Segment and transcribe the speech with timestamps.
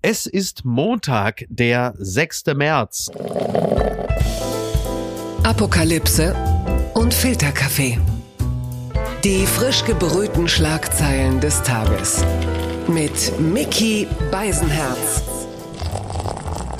[0.00, 2.44] Es ist Montag, der 6.
[2.54, 3.10] März.
[5.42, 6.36] Apokalypse
[6.94, 7.98] und Filterkaffee.
[9.24, 12.24] Die frisch gebrühten Schlagzeilen des Tages.
[12.86, 15.37] Mit Mickey Beisenherz.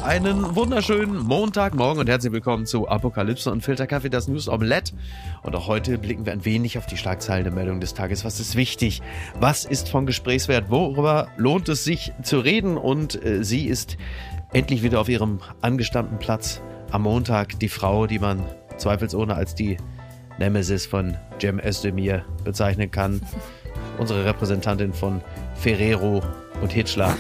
[0.09, 4.95] Einen wunderschönen Montagmorgen und herzlich willkommen zu Apokalypse und Filterkaffee, das News Omelette.
[5.43, 8.25] Und auch heute blicken wir ein wenig auf die Schlagzeilen der Meldung des Tages.
[8.25, 9.03] Was ist wichtig?
[9.39, 10.71] Was ist von Gesprächswert?
[10.71, 12.79] Worüber lohnt es sich zu reden?
[12.79, 13.99] Und äh, sie ist
[14.55, 17.61] endlich wieder auf ihrem angestammten Platz am Montag.
[17.61, 18.43] Die Frau, die man
[18.79, 19.77] zweifelsohne als die
[20.39, 23.21] Nemesis von Cem Özdemir bezeichnen kann.
[23.99, 25.21] Unsere Repräsentantin von
[25.55, 26.23] Ferrero
[26.63, 27.15] und Hitchler,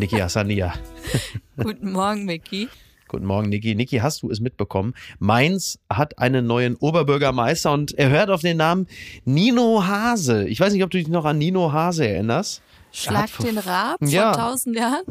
[0.00, 0.74] Niki Hassania.
[1.56, 2.68] Guten Morgen, Micky.
[3.08, 3.76] Guten Morgen, Niki.
[3.76, 4.94] Niki, hast du es mitbekommen?
[5.20, 8.88] Mainz hat einen neuen Oberbürgermeister und er hört auf den Namen
[9.24, 10.48] Nino Hase.
[10.48, 12.60] Ich weiß nicht, ob du dich noch an Nino Hase erinnerst.
[12.94, 14.32] Schlag den Raab Ja.
[14.32, 15.02] vor tausend Jahren.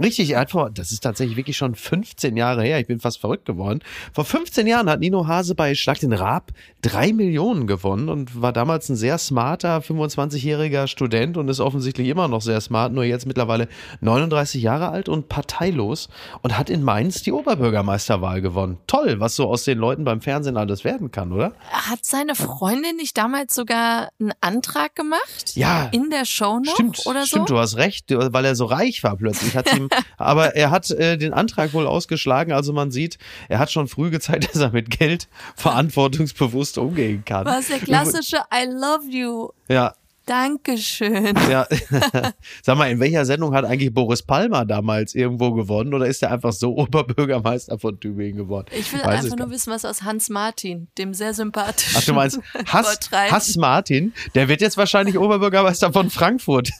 [0.00, 3.18] Richtig, er hat vor, das ist tatsächlich wirklich schon 15 Jahre her, ich bin fast
[3.20, 3.80] verrückt geworden.
[4.12, 8.52] Vor 15 Jahren hat Nino Hase bei Schlag den Raab drei Millionen gewonnen und war
[8.52, 13.26] damals ein sehr smarter 25-jähriger Student und ist offensichtlich immer noch sehr smart, nur jetzt
[13.26, 13.68] mittlerweile
[14.00, 16.08] 39 Jahre alt und parteilos
[16.42, 18.78] und hat in Mainz die Oberbürgermeisterwahl gewonnen.
[18.86, 21.52] Toll, was so aus den Leuten beim Fernsehen alles werden kann, oder?
[21.70, 25.54] Hat seine Freundin nicht damals sogar einen Antrag gemacht?
[25.54, 25.88] Ja.
[25.92, 26.72] In der Show noch?
[26.74, 27.54] Stimmt, oder stimmt, so?
[27.54, 29.54] du hast recht, weil er so reich war plötzlich.
[29.74, 29.88] Ihm,
[30.18, 32.52] aber er hat äh, den Antrag wohl ausgeschlagen.
[32.52, 37.44] Also man sieht, er hat schon früh gezeigt, dass er mit Geld verantwortungsbewusst umgehen kann.
[37.44, 39.48] Was der klassische I love you.
[39.68, 39.94] Ja,
[40.32, 41.36] Dankeschön.
[41.50, 41.66] ja.
[42.62, 46.32] Sag mal, in welcher Sendung hat eigentlich Boris Palmer damals irgendwo gewonnen oder ist er
[46.32, 48.68] einfach so Oberbürgermeister von Tübingen geworden?
[48.72, 52.14] Ich will Weiß einfach nur wissen, was aus Hans Martin, dem sehr sympathischen Ach, du
[52.14, 53.10] meinst Hass.
[53.12, 54.14] Hass Martin?
[54.34, 56.70] Der wird jetzt wahrscheinlich Oberbürgermeister von Frankfurt.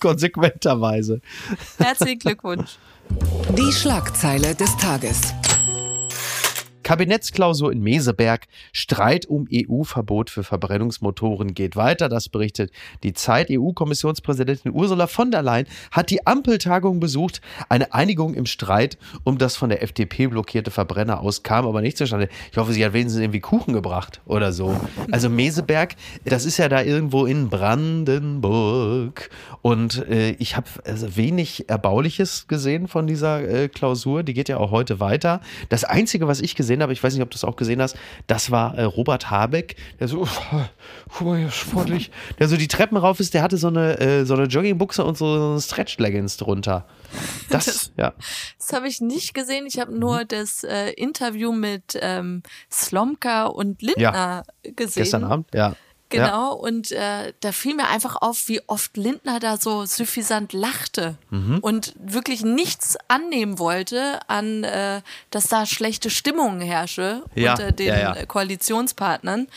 [0.00, 1.20] Konsequenterweise.
[1.76, 2.78] Herzlichen Glückwunsch.
[3.54, 5.34] Die Schlagzeile des Tages.
[6.88, 8.46] Kabinettsklausur in Meseberg.
[8.72, 12.08] Streit um EU-Verbot für Verbrennungsmotoren geht weiter.
[12.08, 12.70] Das berichtet
[13.02, 13.48] die Zeit.
[13.50, 17.42] EU-Kommissionspräsidentin Ursula von der Leyen hat die Ampeltagung besucht.
[17.68, 21.98] Eine Einigung im Streit um das von der FDP blockierte Verbrenner aus kam aber nicht
[21.98, 22.30] zustande.
[22.52, 24.74] Ich hoffe, sie hat wenigstens irgendwie Kuchen gebracht oder so.
[25.10, 25.94] Also Meseberg,
[26.24, 29.28] das ist ja da irgendwo in Brandenburg.
[29.60, 34.22] Und äh, ich habe also wenig Erbauliches gesehen von dieser äh, Klausur.
[34.22, 35.42] Die geht ja auch heute weiter.
[35.68, 37.96] Das Einzige, was ich gesehen habe, ich weiß nicht, ob du es auch gesehen hast,
[38.26, 40.40] das war äh, Robert Habeck, der so, uff,
[41.08, 44.24] guck mal hier, sportlich, der so die Treppen rauf ist, der hatte so eine, äh,
[44.24, 46.86] so eine Joggingbuchse und so, so eine Stretch-Leggings drunter.
[47.50, 48.12] Das, ja.
[48.58, 49.66] Das habe ich nicht gesehen.
[49.66, 49.98] Ich habe Mhm.
[49.98, 55.02] nur das äh, Interview mit ähm, Slomka und Lindner gesehen.
[55.02, 55.74] Gestern Abend, ja.
[56.10, 61.16] Genau, und äh, da fiel mir einfach auf, wie oft Lindner da so suffisant lachte
[61.30, 61.58] Mhm.
[61.60, 67.88] und wirklich nichts annehmen wollte an, äh, dass da schlechte Stimmung herrsche Ja, unter den
[67.88, 68.12] ja, ja.
[68.16, 69.48] äh, Koalitionspartnern.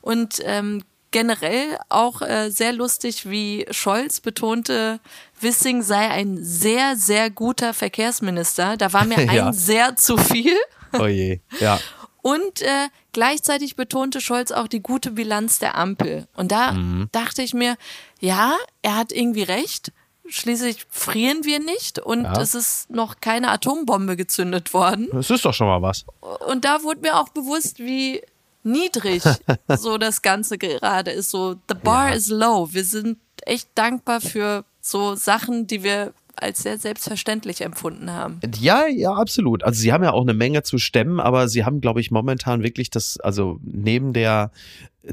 [0.00, 5.00] Und ähm, generell auch äh, sehr lustig, wie Scholz betonte,
[5.40, 8.76] Wissing sei ein sehr, sehr guter Verkehrsminister.
[8.76, 9.46] Da war mir Ja.
[9.48, 10.56] ein sehr zu viel.
[10.98, 11.78] Oh je, ja.
[12.22, 16.26] Und äh, gleichzeitig betonte Scholz auch die gute Bilanz der Ampel.
[16.36, 17.08] Und da Mhm.
[17.12, 17.76] dachte ich mir,
[18.20, 19.92] ja, er hat irgendwie recht.
[20.30, 22.38] Schließlich frieren wir nicht und Ja.
[22.40, 25.08] es ist noch keine Atombombe gezündet worden.
[25.12, 26.04] Das ist doch schon mal was.
[26.46, 28.20] Und da wurde mir auch bewusst, wie
[28.62, 29.22] niedrig
[29.68, 31.30] so das Ganze gerade ist.
[31.30, 32.14] So, the bar Ja.
[32.16, 32.68] is low.
[32.72, 36.12] Wir sind echt dankbar für so Sachen, die wir
[36.42, 38.40] als sehr selbstverständlich empfunden haben.
[38.58, 39.64] Ja, ja, absolut.
[39.64, 42.62] Also sie haben ja auch eine Menge zu stemmen, aber sie haben, glaube ich, momentan
[42.62, 44.50] wirklich das, also neben der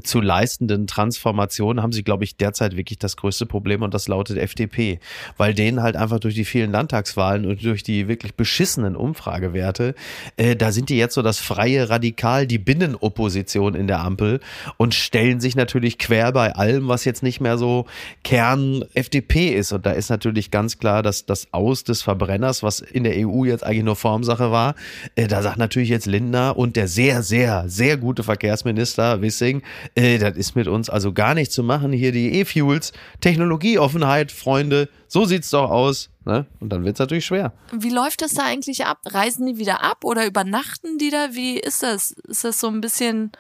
[0.03, 4.38] zu leistenden Transformation haben sie, glaube ich, derzeit wirklich das größte Problem und das lautet
[4.38, 5.00] FDP,
[5.38, 9.94] weil denen halt einfach durch die vielen Landtagswahlen und durch die wirklich beschissenen Umfragewerte,
[10.38, 14.40] äh, da sind die jetzt so das freie Radikal, die Binnenopposition in der Ampel
[14.78, 17.85] und stellen sich natürlich quer bei allem, was jetzt nicht mehr so
[18.24, 19.72] Kern FDP ist.
[19.72, 23.45] Und da ist natürlich ganz klar, dass das Aus des Verbrenners, was in der EU
[23.45, 24.74] jetzt eigentlich nur Formsache war,
[25.15, 29.62] äh, da sagt natürlich jetzt Lindner und der sehr, sehr, sehr gute Verkehrsminister Wissing,
[29.95, 31.92] äh, das ist mit uns also gar nicht zu machen.
[31.92, 36.10] Hier die E-Fuels, Technologieoffenheit, Freunde, so sieht's doch aus.
[36.28, 36.48] Ne?
[36.60, 37.54] Und dann wird's natürlich schwer.
[37.72, 38.98] Wie läuft das da eigentlich ab?
[39.06, 41.28] Reisen die wieder ab oder übernachten die da?
[41.34, 42.12] Wie ist das?
[42.28, 43.31] Ist das so ein bisschen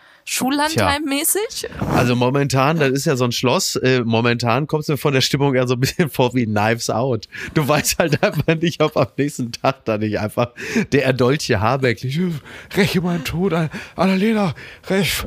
[0.59, 1.67] Schullandheim-mäßig?
[1.95, 5.21] Also momentan, das ist ja so ein Schloss, äh, momentan kommt es mir von der
[5.21, 7.27] Stimmung eher so ein bisschen vor wie Knives Out.
[7.53, 10.51] Du weißt halt einfach nicht, ob am nächsten Tag da nicht einfach
[10.91, 12.41] der erdolche Habeck liegt.
[12.75, 14.53] Räche meinen Tod, an- Annalena,
[14.89, 15.23] räch,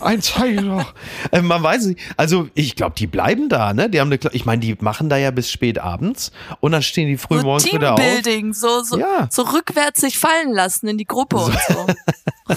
[0.00, 0.94] ein Zeichen noch.
[1.30, 3.88] Äh, man weiß nicht, also ich glaube, die bleiben da, ne?
[3.88, 6.30] Die haben eine, ich meine, die machen da ja bis bis spät abends
[6.60, 8.00] und dann stehen die früh so morgens wieder auf.
[8.00, 9.28] Teambuilding, so, so, ja.
[9.30, 11.44] so rückwärts sich fallen lassen in die Gruppe so.
[11.46, 11.86] und so.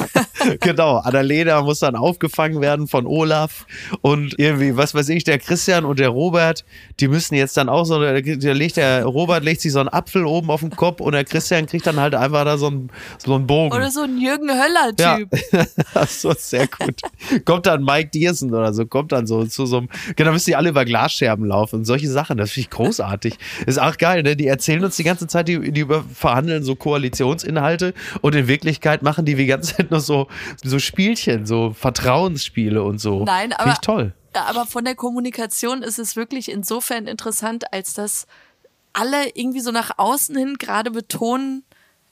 [0.59, 3.65] genau, Annalena muss dann aufgefangen werden von Olaf
[4.01, 6.63] und irgendwie, was weiß ich, der Christian und der Robert,
[6.99, 8.21] die müssen jetzt dann auch so, der,
[8.53, 11.65] legt der Robert legt sich so einen Apfel oben auf den Kopf und der Christian
[11.65, 13.75] kriegt dann halt einfach da so einen, so einen Bogen.
[13.75, 15.29] Oder so ein Jürgen Höller-Typ.
[15.51, 16.05] Ja.
[16.07, 17.01] so, sehr gut.
[17.45, 20.55] Kommt dann Mike Diersen oder so, kommt dann so zu so einem, genau, müssen die
[20.55, 23.37] alle über Glasscherben laufen und solche Sachen, das finde ich großartig.
[23.65, 24.35] Ist auch geil, ne?
[24.35, 29.01] Die erzählen uns die ganze Zeit, die, die über, verhandeln so Koalitionsinhalte und in Wirklichkeit
[29.01, 30.27] machen die die ganze Zeit nur so,
[30.63, 33.23] so Spielchen, so Vertrauensspiele und so.
[33.23, 33.71] Nein, aber.
[33.71, 34.13] ich toll.
[34.33, 38.27] Aber von der Kommunikation ist es wirklich insofern interessant, als dass
[38.91, 41.63] alle irgendwie so nach außen hin gerade betonen,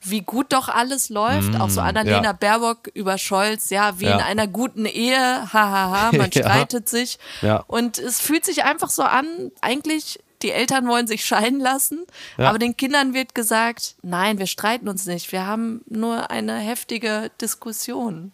[0.01, 1.53] wie gut doch alles läuft.
[1.53, 2.33] Mm, auch so Annalena ja.
[2.33, 4.15] Baerbock über Scholz, ja, wie ja.
[4.15, 6.99] in einer guten Ehe, hahaha, man streitet ja.
[6.99, 7.19] sich.
[7.67, 9.25] Und es fühlt sich einfach so an,
[9.61, 12.05] eigentlich die Eltern wollen sich scheiden lassen,
[12.37, 12.49] ja.
[12.49, 17.31] aber den Kindern wird gesagt, nein, wir streiten uns nicht, wir haben nur eine heftige
[17.41, 18.31] Diskussion.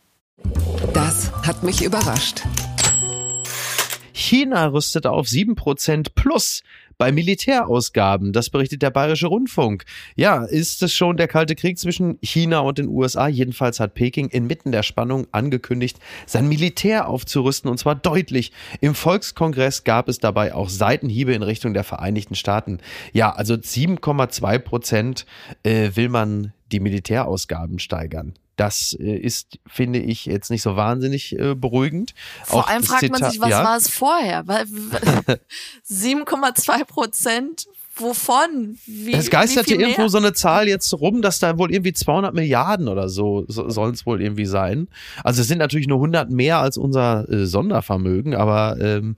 [0.94, 2.41] Das hat mich überrascht.
[4.13, 6.63] China rüstet auf 7% plus
[7.00, 8.34] bei Militärausgaben.
[8.34, 9.86] Das berichtet der Bayerische Rundfunk.
[10.16, 13.28] Ja, ist es schon der kalte Krieg zwischen China und den USA?
[13.28, 15.98] Jedenfalls hat Peking inmitten der Spannung angekündigt,
[16.28, 18.51] sein Militär aufzurüsten und zwar deutlich.
[18.81, 22.80] Im Volkskongress gab es dabei auch Seitenhiebe in Richtung der Vereinigten Staaten.
[23.13, 25.25] Ja, also 7,2 Prozent
[25.63, 28.36] äh, will man die Militärausgaben steigern.
[28.56, 32.13] Das äh, ist, finde ich, jetzt nicht so wahnsinnig äh, beruhigend.
[32.44, 33.63] Vor Auch allem fragt Zita man sich, was ja?
[33.63, 34.44] war es vorher?
[34.45, 37.68] 7,2 Prozent
[38.00, 38.78] Wovon?
[38.86, 42.34] Wie, es geistert hier irgendwo so eine Zahl jetzt rum, dass da wohl irgendwie 200
[42.34, 44.88] Milliarden oder so, so sollen es wohl irgendwie sein.
[45.24, 49.16] Also es sind natürlich nur 100 mehr als unser äh, Sondervermögen, aber ähm,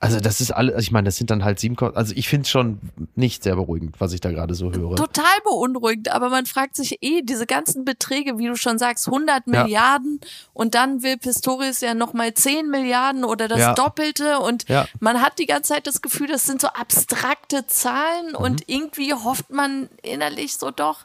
[0.00, 2.50] also das ist alles, ich meine, das sind dann halt sieben, also ich finde es
[2.50, 2.78] schon
[3.14, 4.96] nicht sehr beruhigend, was ich da gerade so höre.
[4.96, 9.46] Total beunruhigend, aber man fragt sich eh, diese ganzen Beträge, wie du schon sagst, 100
[9.46, 9.62] ja.
[9.62, 10.20] Milliarden
[10.52, 13.74] und dann will Pistorius ja nochmal 10 Milliarden oder das ja.
[13.74, 14.86] Doppelte und ja.
[15.00, 18.64] man hat die ganze Zeit das Gefühl, das sind so abstrakte Zahlen Und mhm.
[18.66, 21.04] irgendwie hofft man innerlich so doch,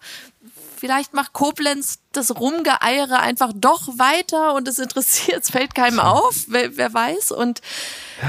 [0.77, 6.45] vielleicht macht Koblenz das Rumgeeiere einfach doch weiter und es interessiert, es fällt keinem auf,
[6.48, 7.31] wer, wer weiß.
[7.31, 7.62] Und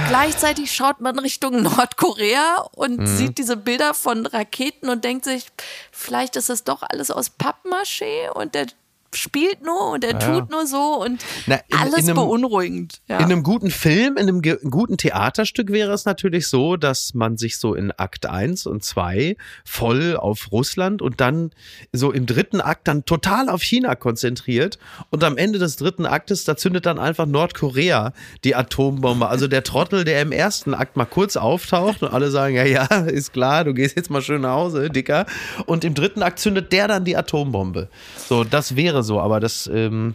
[0.09, 3.07] gleichzeitig schaut man Richtung Nordkorea und mhm.
[3.07, 5.47] sieht diese Bilder von Raketen und denkt sich,
[5.93, 8.67] vielleicht ist das doch alles aus Pappmaché und der
[9.15, 10.19] spielt nur und er ja.
[10.19, 13.01] tut nur so und Na, in, alles in einem, beunruhigend.
[13.09, 13.19] Ja.
[13.19, 17.59] In einem guten Film, in einem guten Theaterstück wäre es natürlich so, dass man sich
[17.59, 21.51] so in Akt 1 und 2 voll auf Russland und dann
[21.93, 24.79] so im dritten Akt dann total auf China konzentriert
[25.11, 28.13] und am Ende des dritten Aktes, da zündet dann einfach Nordkorea
[28.45, 29.29] die Atombombe.
[29.29, 32.85] Also der Trottel, der im ersten Akt mal kurz auftaucht und alle sagen, ja, ja,
[33.07, 35.27] ist klar, du gehst jetzt mal schön nach Hause, Dicker.
[35.67, 37.89] Und im dritten Akt zündet der dann die Atombombe.
[38.17, 40.15] So, das wäre wäre so, aber das ähm,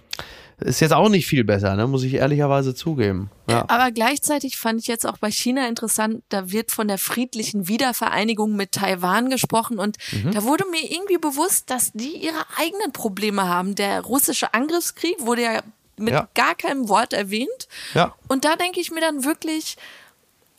[0.60, 1.88] ist jetzt auch nicht viel besser, ne?
[1.88, 3.30] muss ich ehrlicherweise zugeben.
[3.50, 3.66] Ja.
[3.68, 8.56] Aber gleichzeitig fand ich jetzt auch bei China interessant, da wird von der friedlichen Wiedervereinigung
[8.56, 10.32] mit Taiwan gesprochen und mhm.
[10.32, 13.76] da wurde mir irgendwie bewusst, dass die ihre eigenen Probleme haben.
[13.76, 15.62] Der russische Angriffskrieg wurde ja
[15.98, 16.28] mit ja.
[16.36, 17.68] gar keinem Wort erwähnt.
[17.94, 18.14] Ja.
[18.28, 19.78] Und da denke ich mir dann wirklich,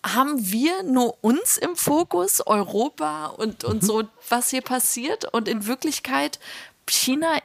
[0.04, 3.86] haben wir nur uns im Fokus, Europa und, und mhm.
[3.86, 5.26] so, was hier passiert?
[5.32, 6.38] Und in Wirklichkeit,
[6.88, 7.38] China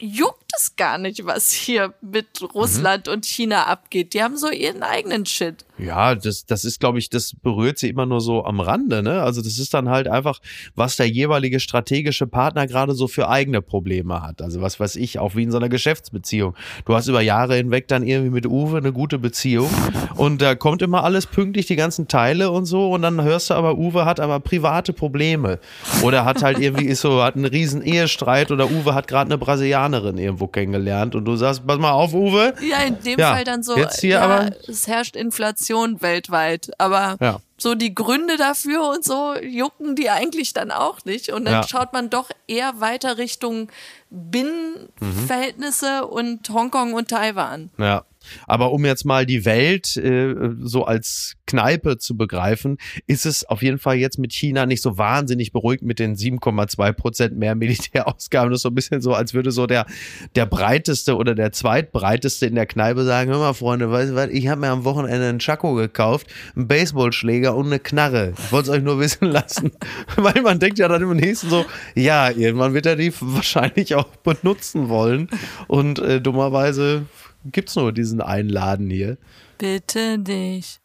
[0.00, 3.14] juckt es gar nicht, was hier mit Russland mhm.
[3.14, 4.14] und China abgeht.
[4.14, 5.64] Die haben so ihren eigenen Shit.
[5.76, 9.22] Ja, das, das ist, glaube ich, das berührt sie immer nur so am Rande, ne?
[9.22, 10.38] Also das ist dann halt einfach,
[10.76, 14.40] was der jeweilige strategische Partner gerade so für eigene Probleme hat.
[14.40, 16.54] Also was weiß ich, auch wie in so einer Geschäftsbeziehung.
[16.84, 19.68] Du hast über Jahre hinweg dann irgendwie mit Uwe eine gute Beziehung
[20.14, 23.54] und da kommt immer alles pünktlich, die ganzen Teile und so und dann hörst du
[23.54, 25.58] aber, Uwe hat aber private Probleme.
[26.02, 29.38] Oder hat halt irgendwie, ist so, hat einen riesen Ehestreit oder Uwe hat gerade eine
[29.38, 32.54] Brasilianerin irgendwo kennengelernt und du sagst, pass mal auf, Uwe.
[32.60, 36.70] Ja, in dem ja, Fall dann so, jetzt hier ja, aber, es herrscht Inflation weltweit.
[36.78, 37.40] Aber ja.
[37.56, 41.32] so die Gründe dafür und so jucken die eigentlich dann auch nicht.
[41.32, 43.68] Und dann schaut man doch eher weiter Richtung
[44.10, 46.08] Binnenverhältnisse mhm.
[46.08, 47.70] und Hongkong und Taiwan.
[47.78, 48.04] Ja.
[48.46, 53.62] Aber um jetzt mal die Welt äh, so als Kneipe zu begreifen, ist es auf
[53.62, 58.50] jeden Fall jetzt mit China nicht so wahnsinnig beruhigt mit den 7,2 Prozent mehr Militärausgaben.
[58.50, 59.86] Das ist so ein bisschen so, als würde so der,
[60.34, 64.28] der breiteste oder der zweitbreiteste in der Kneipe sagen, hör mal Freunde, weißt du was,
[64.30, 66.26] ich habe mir am Wochenende einen Chaco gekauft,
[66.56, 68.32] einen Baseballschläger und eine Knarre.
[68.38, 69.72] Ich wollte es euch nur wissen lassen.
[70.16, 71.64] Weil man denkt ja dann im nächsten so,
[71.94, 75.28] ja, irgendwann wird er die wahrscheinlich auch benutzen wollen.
[75.66, 77.06] Und äh, dummerweise
[77.52, 79.16] gibt es nur diesen einen Laden hier.
[79.58, 80.78] Bitte dich.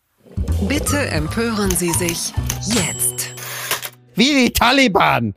[0.67, 2.33] Bitte empören Sie sich
[2.65, 3.33] jetzt.
[4.15, 5.33] wie die Taliban.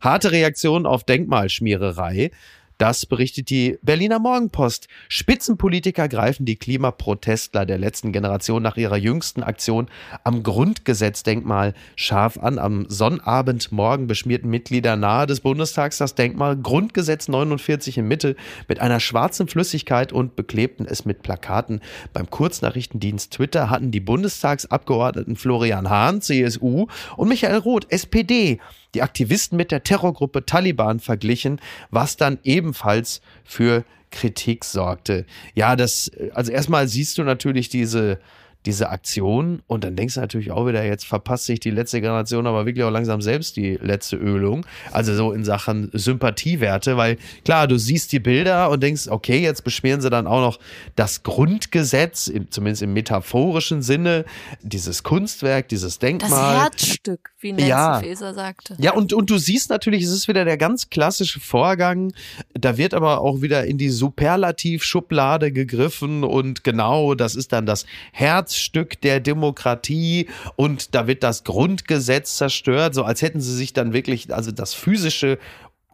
[0.00, 2.30] Harte Reaktion auf Denkmalschmiererei.
[2.78, 4.88] Das berichtet die Berliner Morgenpost.
[5.08, 9.86] Spitzenpolitiker greifen die Klimaprotestler der letzten Generation nach ihrer jüngsten Aktion
[10.24, 12.58] am Grundgesetzdenkmal scharf an.
[12.58, 18.34] Am Sonnabend morgen beschmierten Mitglieder nahe des Bundestags das Denkmal Grundgesetz 49 in Mitte
[18.66, 21.80] mit einer schwarzen Flüssigkeit und beklebten es mit Plakaten.
[22.12, 28.58] Beim Kurznachrichtendienst Twitter hatten die Bundestagsabgeordneten Florian Hahn, CSU und Michael Roth, SPD,
[28.94, 31.60] die Aktivisten mit der Terrorgruppe Taliban verglichen,
[31.90, 35.26] was dann ebenfalls für Kritik sorgte.
[35.54, 38.18] Ja, das, also erstmal siehst du natürlich diese
[38.66, 42.46] diese Aktion und dann denkst du natürlich auch wieder, jetzt verpasst sich die letzte Generation
[42.46, 44.64] aber wirklich auch langsam selbst die letzte Ölung.
[44.90, 49.64] Also so in Sachen Sympathiewerte, weil klar, du siehst die Bilder und denkst, okay, jetzt
[49.64, 50.58] beschweren sie dann auch noch
[50.96, 54.24] das Grundgesetz, zumindest im metaphorischen Sinne,
[54.62, 56.30] dieses Kunstwerk, dieses Denkmal.
[56.30, 58.00] Das Herzstück, wie Nancy ja.
[58.00, 58.76] Faeser sagte.
[58.78, 62.14] Ja, und, und du siehst natürlich, es ist wieder der ganz klassische Vorgang.
[62.54, 67.84] Da wird aber auch wieder in die Superlativ-Schublade gegriffen und genau, das ist dann das
[68.12, 73.72] Herz Herzstück der Demokratie und da wird das Grundgesetz zerstört, so als hätten sie sich
[73.72, 75.38] dann wirklich, also das physische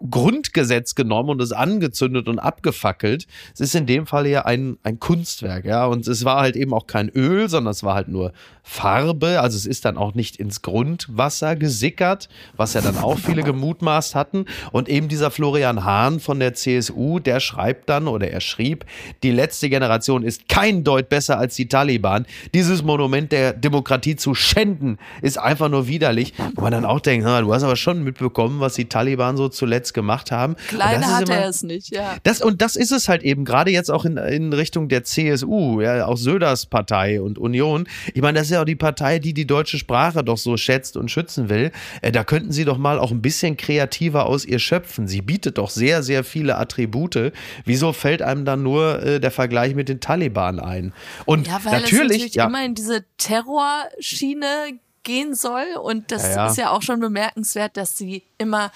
[0.09, 3.27] Grundgesetz genommen und es angezündet und abgefackelt.
[3.53, 5.85] Es ist in dem Fall ja ein, ein Kunstwerk, ja.
[5.87, 9.41] Und es war halt eben auch kein Öl, sondern es war halt nur Farbe.
[9.41, 14.15] Also es ist dann auch nicht ins Grundwasser gesickert, was ja dann auch viele gemutmaßt
[14.15, 14.47] hatten.
[14.73, 18.85] Und eben dieser Florian Hahn von der CSU, der schreibt dann oder er schrieb,
[19.23, 22.27] die letzte Generation ist kein Deut besser als die Taliban.
[22.55, 26.33] Dieses Monument der Demokratie zu schänden, ist einfach nur widerlich.
[26.55, 29.90] Wo man dann auch denkt, du hast aber schon mitbekommen, was die Taliban so zuletzt
[29.93, 30.57] gemacht haben.
[30.69, 32.17] Kleine hatte er es nicht, ja.
[32.23, 35.81] Das, und das ist es halt eben, gerade jetzt auch in, in Richtung der CSU,
[35.81, 37.89] ja, auch Söders Partei und Union.
[38.15, 40.97] Ich meine, das ist ja auch die Partei, die die deutsche Sprache doch so schätzt
[40.97, 41.73] und schützen will.
[42.03, 45.09] Äh, da könnten sie doch mal auch ein bisschen kreativer aus ihr schöpfen.
[45.09, 47.33] Sie bietet doch sehr, sehr viele Attribute.
[47.65, 50.93] Wieso fällt einem dann nur äh, der Vergleich mit den Taliban ein?
[51.27, 55.67] Und ja, weil natürlich, es natürlich ja, immer in diese Terrorschiene gehen soll.
[55.83, 56.47] Und das ja, ja.
[56.49, 58.71] ist ja auch schon bemerkenswert, dass sie immer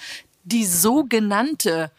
[0.45, 1.91] die sogenannte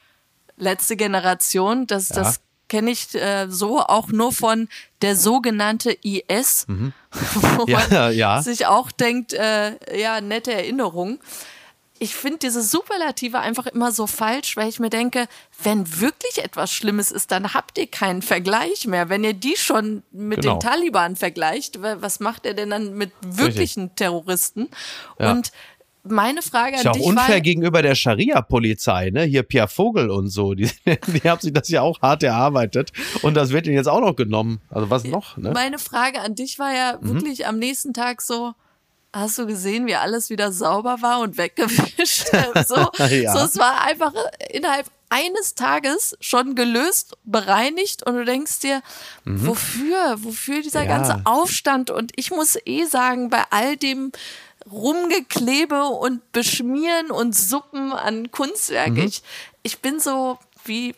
[0.56, 2.16] letzte Generation, das, ja.
[2.16, 4.68] das kenne ich äh, so auch nur von
[5.02, 6.92] der sogenannte IS, mhm.
[7.56, 8.42] wo ja, man ja.
[8.42, 11.20] sich auch denkt, äh, ja, nette Erinnerung.
[11.98, 15.28] Ich finde diese Superlative einfach immer so falsch, weil ich mir denke,
[15.62, 19.08] wenn wirklich etwas Schlimmes ist, dann habt ihr keinen Vergleich mehr.
[19.08, 20.56] Wenn ihr die schon mit genau.
[20.56, 23.96] den Taliban vergleicht, was macht ihr denn dann mit wirklichen Richtig.
[23.96, 24.68] Terroristen?
[25.18, 25.30] Ja.
[25.30, 25.52] Und
[26.08, 29.24] meine Frage an ist ja dich auch unfair war, gegenüber der Scharia-Polizei, ne?
[29.24, 33.34] Hier Pierre Vogel und so, die, die haben sich das ja auch hart erarbeitet und
[33.34, 34.60] das wird ihnen jetzt auch noch genommen.
[34.70, 35.36] Also was noch?
[35.36, 35.50] Ne?
[35.52, 37.14] Meine Frage an dich war ja mhm.
[37.14, 38.54] wirklich am nächsten Tag so,
[39.12, 42.28] hast du gesehen, wie alles wieder sauber war und weggewischt?
[42.66, 43.32] so, ja.
[43.32, 44.12] so, es war einfach
[44.50, 48.82] innerhalb eines Tages schon gelöst, bereinigt und du denkst dir,
[49.24, 49.46] mhm.
[49.46, 50.88] wofür, wofür dieser ja.
[50.88, 51.90] ganze Aufstand?
[51.90, 54.12] Und ich muss eh sagen, bei all dem
[54.70, 58.92] Rumgeklebe und Beschmieren und Suppen an Kunstwerk.
[58.92, 59.06] Mhm.
[59.06, 59.22] Ich,
[59.62, 60.94] ich bin so, wie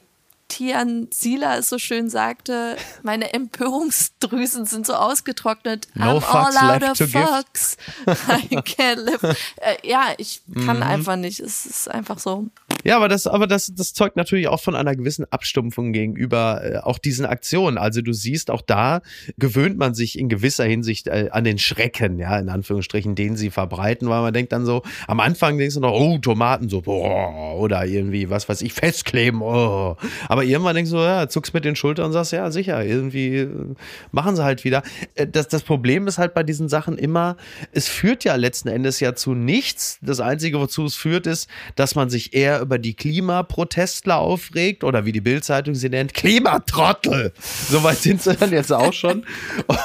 [0.48, 5.88] Tian Sila es so schön sagte, meine Empörungsdrüsen sind so ausgetrocknet.
[5.94, 7.76] No I'm all out of fucks.
[8.06, 9.22] I can't live.
[9.56, 10.82] Äh, ja, ich kann mhm.
[10.82, 11.40] einfach nicht.
[11.40, 12.48] Es ist einfach so.
[12.84, 16.76] Ja, aber das, aber das, das zeugt natürlich auch von einer gewissen Abstumpfung gegenüber äh,
[16.78, 17.76] auch diesen Aktionen.
[17.76, 19.02] Also du siehst, auch da
[19.36, 23.50] gewöhnt man sich in gewisser Hinsicht äh, an den Schrecken, ja, in Anführungsstrichen, den sie
[23.50, 27.56] verbreiten, weil man denkt dann so, am Anfang denkst du noch, oh, Tomaten so, boah,
[27.56, 29.96] oder irgendwie, was weiß ich, festkleben, oh.
[30.28, 33.48] Aber irgendwann denkst du, ja, zuckst mit den Schultern und sagst, ja, sicher, irgendwie äh,
[34.12, 34.82] machen sie halt wieder.
[35.14, 37.36] Äh, das, das Problem ist halt bei diesen Sachen immer,
[37.72, 39.98] es führt ja letzten Endes ja zu nichts.
[40.00, 45.06] Das Einzige, wozu es führt, ist, dass man sich eher über die Klimaprotestler aufregt oder
[45.06, 47.32] wie die Bildzeitung sie nennt, Klimatrottel.
[47.70, 49.24] Soweit sind sie dann jetzt auch schon.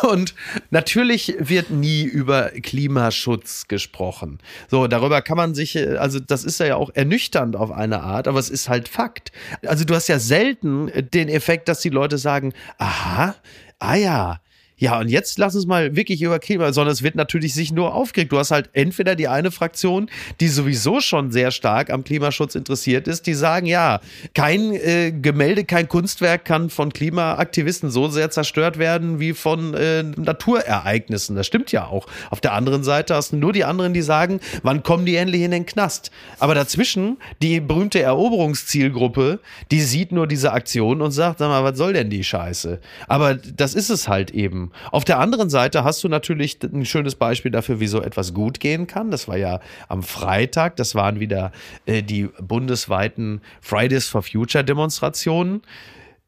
[0.02, 0.36] Und
[0.70, 4.40] natürlich wird nie über Klimaschutz gesprochen.
[4.70, 8.40] So, darüber kann man sich, also das ist ja auch ernüchternd auf eine Art, aber
[8.40, 9.32] es ist halt Fakt.
[9.66, 13.36] Also du hast ja selten den Effekt, dass die Leute sagen, aha,
[13.80, 14.42] ah ja,
[14.84, 17.96] ja, und jetzt lass uns mal wirklich über Klima, sondern es wird natürlich sich nur
[17.96, 18.34] aufgeregt.
[18.34, 20.10] Du hast halt entweder die eine Fraktion,
[20.42, 24.02] die sowieso schon sehr stark am Klimaschutz interessiert ist, die sagen, ja,
[24.36, 30.04] kein äh, Gemälde, kein Kunstwerk kann von Klimaaktivisten so sehr zerstört werden wie von äh,
[30.04, 31.38] Naturereignissen.
[31.38, 32.06] Das stimmt ja auch.
[32.30, 35.44] Auf der anderen Seite hast du nur die anderen, die sagen, wann kommen die endlich
[35.44, 36.12] in den Knast?
[36.40, 39.40] Aber dazwischen die berühmte Eroberungszielgruppe,
[39.72, 42.82] die sieht nur diese Aktion und sagt, sag mal, was soll denn die Scheiße?
[43.08, 44.73] Aber das ist es halt eben.
[44.92, 48.60] Auf der anderen Seite hast du natürlich ein schönes Beispiel dafür, wie so etwas gut
[48.60, 49.12] gehen kann.
[49.12, 51.51] Das war ja am Freitag, das waren wieder
[51.86, 55.62] äh, die bundesweiten Fridays for Future Demonstrationen.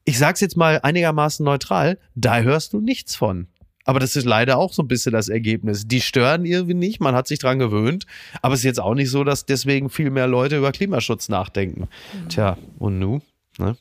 [0.05, 3.47] Ich sag's jetzt mal einigermaßen neutral, da hörst du nichts von.
[3.85, 5.87] Aber das ist leider auch so ein bisschen das Ergebnis.
[5.87, 8.05] Die stören irgendwie nicht, man hat sich dran gewöhnt.
[8.41, 11.81] Aber es ist jetzt auch nicht so, dass deswegen viel mehr Leute über Klimaschutz nachdenken.
[11.81, 12.29] Mhm.
[12.29, 13.21] Tja, und nu?
[13.59, 13.77] Ne?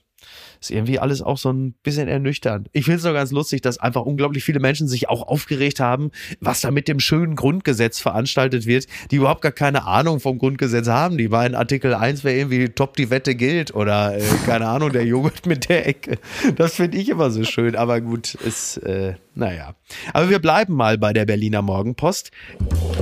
[0.64, 2.68] Ist irgendwie alles auch so ein bisschen ernüchternd.
[2.73, 6.11] Ich finde es nur ganz lustig, dass einfach unglaublich viele Menschen sich auch aufgeregt haben,
[6.40, 10.88] was da mit dem schönen Grundgesetz veranstaltet wird, die überhaupt gar keine Ahnung vom Grundgesetz
[10.88, 11.18] haben.
[11.18, 15.04] Die in Artikel 1, wer irgendwie top die Wette gilt oder äh, keine Ahnung, der
[15.04, 16.18] Joghurt mit der Ecke.
[16.56, 19.75] Das finde ich immer so schön, aber gut, ist, äh, naja.
[20.12, 22.30] Aber wir bleiben mal bei der Berliner Morgenpost.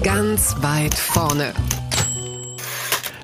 [0.03, 1.53] Ganz weit vorne.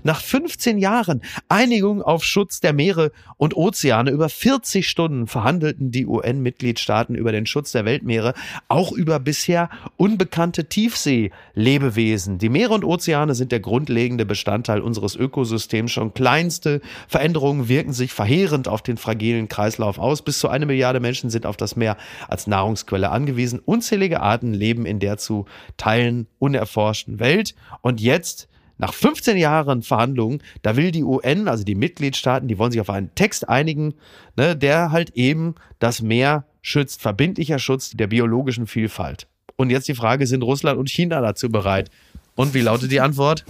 [0.09, 6.07] Nach 15 Jahren Einigung auf Schutz der Meere und Ozeane über 40 Stunden verhandelten die
[6.07, 8.33] UN-Mitgliedstaaten über den Schutz der Weltmeere,
[8.69, 12.38] auch über bisher unbekannte Tiefseelebewesen.
[12.38, 15.93] Die Meere und Ozeane sind der grundlegende Bestandteil unseres Ökosystems.
[15.93, 20.23] Schon kleinste Veränderungen wirken sich verheerend auf den fragilen Kreislauf aus.
[20.23, 21.99] Bis zu eine Milliarde Menschen sind auf das Meer
[22.29, 23.61] als Nahrungsquelle angewiesen.
[23.62, 25.45] Unzählige Arten leben in der zu
[25.77, 27.55] Teilen unerforschten Welt.
[27.83, 32.73] Und jetzt nach 15 Jahren Verhandlungen, da will die UN, also die Mitgliedstaaten, die wollen
[32.73, 33.94] sich auf einen Text einigen,
[34.37, 39.26] ne, der halt eben das Meer schützt, verbindlicher Schutz der biologischen Vielfalt.
[39.56, 41.90] Und jetzt die Frage, sind Russland und China dazu bereit?
[42.37, 43.44] Und wie lautet die Antwort?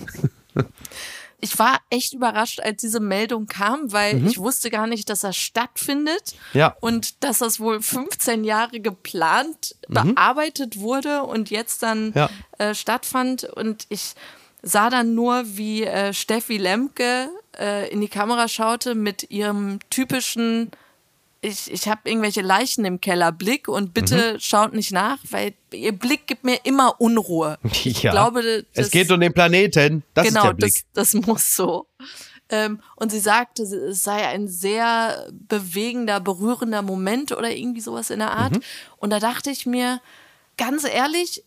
[1.41, 4.27] Ich war echt überrascht, als diese Meldung kam, weil mhm.
[4.27, 6.35] ich wusste gar nicht, dass das stattfindet.
[6.53, 6.75] Ja.
[6.81, 10.15] Und dass das wohl 15 Jahre geplant, mhm.
[10.15, 12.29] bearbeitet wurde und jetzt dann ja.
[12.59, 13.45] äh, stattfand.
[13.45, 14.15] Und ich
[14.63, 20.71] sah dann nur, wie äh, Steffi Lemke äh, in die Kamera schaute mit ihrem typischen
[21.41, 24.41] ich, ich habe irgendwelche Leichen im Keller Blick und bitte mhm.
[24.41, 27.59] schaut nicht nach, weil ihr Blick gibt mir immer Unruhe.
[27.69, 30.03] Ja, ich glaube, das, es geht um den Planeten.
[30.15, 30.75] Das genau, ist der Blick.
[30.95, 31.87] Das, das muss so.
[32.51, 38.19] Ähm, und sie sagte, es sei ein sehr bewegender, berührender Moment oder irgendwie sowas in
[38.19, 38.55] der Art.
[38.55, 38.63] Mhm.
[38.97, 40.01] Und da dachte ich mir,
[40.57, 41.45] ganz ehrlich,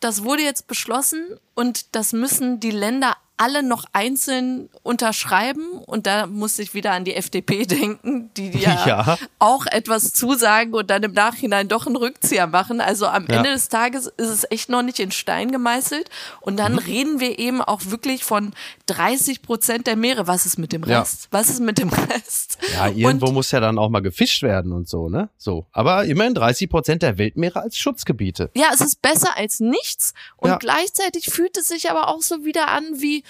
[0.00, 5.64] das wurde jetzt beschlossen und das müssen die Länder alle noch einzeln unterschreiben.
[5.86, 10.74] Und da muss ich wieder an die FDP denken, die ja, ja, auch etwas zusagen
[10.74, 12.80] und dann im Nachhinein doch einen Rückzieher machen.
[12.80, 13.36] Also am ja.
[13.36, 16.10] Ende des Tages ist es echt noch nicht in Stein gemeißelt.
[16.40, 16.78] Und dann mhm.
[16.78, 18.52] reden wir eben auch wirklich von
[18.86, 20.26] 30 Prozent der Meere.
[20.26, 21.24] Was ist mit dem Rest?
[21.24, 21.28] Ja.
[21.38, 22.58] Was ist mit dem Rest?
[22.74, 25.28] Ja, irgendwo und, muss ja dann auch mal gefischt werden und so, ne?
[25.36, 25.66] So.
[25.70, 28.50] Aber immerhin 30 Prozent der Weltmeere als Schutzgebiete.
[28.54, 30.12] Ja, es ist besser als nichts.
[30.36, 33.24] Und gleichzeitig fühlt es sich aber auch so wieder an wie,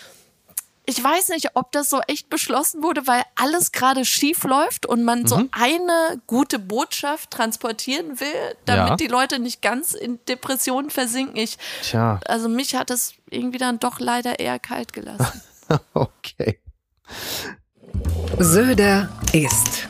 [0.87, 5.05] ich weiß nicht, ob das so echt beschlossen wurde, weil alles gerade schief läuft und
[5.05, 5.27] man mhm.
[5.29, 8.97] so eine gute Botschaft transportieren will, damit ja.
[8.97, 11.37] die Leute nicht ganz in Depressionen versinken.
[11.37, 12.21] Ich, Tja.
[12.27, 15.41] Also mich hat es irgendwie dann doch leider eher kalt gelassen.
[15.95, 16.59] okay.
[18.39, 19.89] Söder ist.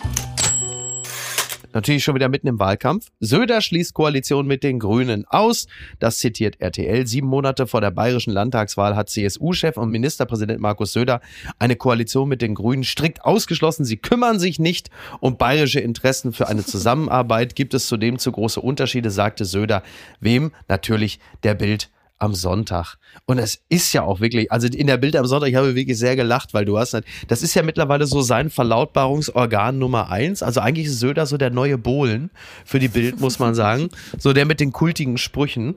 [1.79, 3.07] Natürlich schon wieder mitten im Wahlkampf.
[3.21, 5.69] Söder schließt Koalition mit den Grünen aus.
[6.01, 7.07] Das zitiert RTL.
[7.07, 11.21] Sieben Monate vor der bayerischen Landtagswahl hat CSU-Chef und Ministerpräsident Markus Söder
[11.61, 13.85] eine Koalition mit den Grünen strikt ausgeschlossen.
[13.85, 16.33] Sie kümmern sich nicht um bayerische Interessen.
[16.33, 19.85] Für eine Zusammenarbeit gibt es zudem zu große Unterschiede, sagte Söder.
[20.19, 20.51] Wem?
[20.67, 22.97] Natürlich der Bild am Sonntag.
[23.27, 25.99] Und es ist ja auch wirklich, also in der Bild am Sonntag, ich habe wirklich
[25.99, 26.97] sehr gelacht, weil du hast,
[27.29, 30.43] das ist ja mittlerweile so sein Verlautbarungsorgan Nummer eins.
[30.43, 32.31] Also eigentlich ist Söder so der neue Bohlen
[32.65, 33.89] für die Bild, muss man sagen.
[34.19, 35.77] So der mit den kultigen Sprüchen.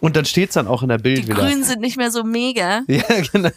[0.00, 1.34] Und dann steht's dann auch in der Bild die wieder.
[1.34, 2.82] Die Grünen sind nicht mehr so mega.
[2.88, 3.02] Ja,
[3.32, 3.50] genau.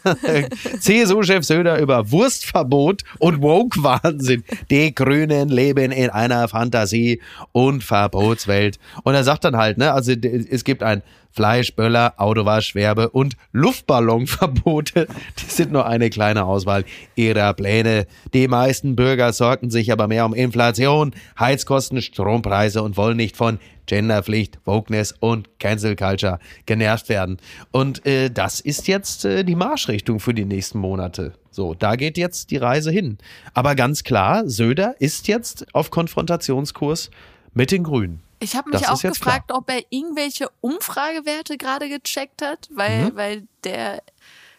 [0.78, 4.44] CSU-Chef Söder über Wurstverbot und Woke-Wahnsinn.
[4.70, 7.20] Die Grünen leben in einer Fantasie-
[7.52, 8.78] und Verbotswelt.
[9.02, 11.02] Und er sagt dann halt, ne, also es gibt ein
[11.36, 15.06] Fleisch, Böller, Autowasch, Werbe und Luftballonverbote.
[15.38, 18.06] Die sind nur eine kleine Auswahl ihrer Pläne.
[18.32, 23.58] Die meisten Bürger sorgen sich aber mehr um Inflation, Heizkosten, Strompreise und wollen nicht von
[23.84, 27.36] Genderpflicht, Wokeness und Cancel Culture genervt werden.
[27.70, 31.34] Und äh, das ist jetzt äh, die Marschrichtung für die nächsten Monate.
[31.50, 33.18] So, da geht jetzt die Reise hin.
[33.52, 37.10] Aber ganz klar, Söder ist jetzt auf Konfrontationskurs
[37.54, 38.25] mit den Grünen.
[38.38, 39.58] Ich habe mich das auch gefragt, klar.
[39.58, 43.16] ob er irgendwelche Umfragewerte gerade gecheckt hat, weil, mhm.
[43.16, 44.02] weil der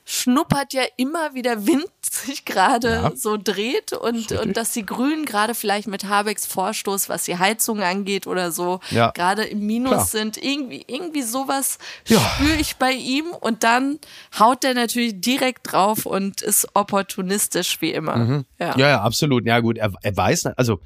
[0.09, 3.11] schnuppert ja immer wieder Wind sich gerade ja.
[3.13, 7.81] so dreht und, und dass die Grünen gerade vielleicht mit Habecks Vorstoß, was die Heizung
[7.81, 9.11] angeht oder so, ja.
[9.11, 10.05] gerade im Minus Klar.
[10.05, 10.37] sind.
[10.37, 12.19] Irgendwie, irgendwie sowas ja.
[12.19, 13.99] spüre ich bei ihm und dann
[14.39, 18.15] haut der natürlich direkt drauf und ist opportunistisch wie immer.
[18.15, 18.45] Mhm.
[18.59, 18.77] Ja.
[18.77, 19.45] ja, ja, absolut.
[19.45, 20.79] Ja, gut, er, er weiß, also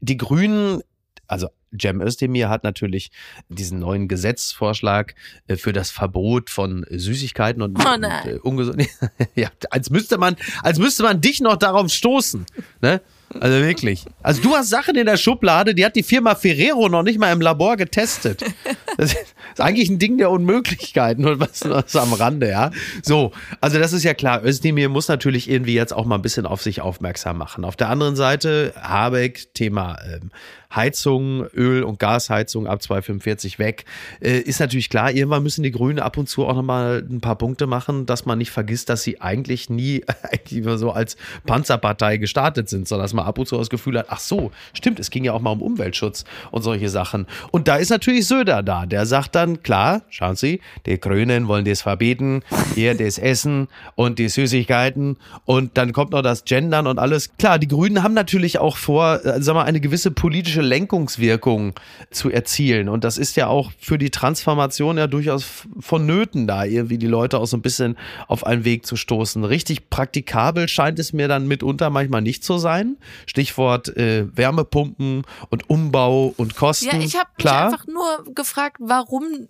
[0.00, 0.82] die Grünen,
[1.26, 1.48] also
[1.80, 3.10] Cem Özdemir hat natürlich
[3.48, 5.14] diesen neuen Gesetzvorschlag
[5.48, 8.28] äh, für das Verbot von Süßigkeiten und, Oh nein.
[8.28, 8.86] äh, ungesund.
[9.34, 12.46] ja, als müsste man, als müsste man dich noch darauf stoßen.
[12.80, 13.00] Ne?
[13.40, 14.04] Also wirklich.
[14.22, 17.32] Also du hast Sachen in der Schublade, die hat die Firma Ferrero noch nicht mal
[17.32, 18.44] im Labor getestet.
[18.98, 22.70] Das ist eigentlich ein Ding der Unmöglichkeiten und was, was am Rande, ja.
[23.02, 24.44] So, also das ist ja klar.
[24.44, 27.64] Özdemir muss natürlich irgendwie jetzt auch mal ein bisschen auf sich aufmerksam machen.
[27.64, 30.30] Auf der anderen Seite Habeck, Thema ähm,
[30.74, 33.84] Heizung, Öl- und Gasheizung ab 245 weg.
[34.20, 37.36] Äh, ist natürlich klar, irgendwann müssen die Grünen ab und zu auch nochmal ein paar
[37.36, 42.68] Punkte machen, dass man nicht vergisst, dass sie eigentlich nie eigentlich so als Panzerpartei gestartet
[42.68, 45.24] sind, sondern dass man ab und zu das Gefühl hat, ach so, stimmt, es ging
[45.24, 47.26] ja auch mal um Umweltschutz und solche Sachen.
[47.50, 51.64] Und da ist natürlich Söder da, der sagt dann, klar, schauen Sie, die Grünen wollen
[51.64, 52.42] das verbieten,
[52.74, 57.36] hier das Essen und die Süßigkeiten und dann kommt noch das Gendern und alles.
[57.36, 61.74] Klar, die Grünen haben natürlich auch vor, äh, sag mal, eine gewisse politische Lenkungswirkung
[62.10, 62.88] zu erzielen.
[62.88, 67.38] Und das ist ja auch für die Transformation ja durchaus vonnöten, da irgendwie die Leute
[67.38, 67.96] auch so ein bisschen
[68.28, 69.44] auf einen Weg zu stoßen.
[69.44, 72.96] Richtig praktikabel scheint es mir dann mitunter manchmal nicht zu sein.
[73.26, 76.86] Stichwort äh, Wärmepumpen und Umbau und Kosten.
[76.86, 79.48] Ja, ich habe mich einfach nur gefragt, warum